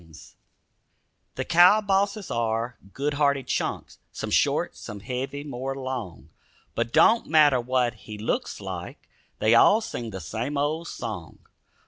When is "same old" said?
10.19-10.87